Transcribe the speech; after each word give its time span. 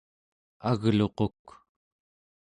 agluquk 0.69 1.43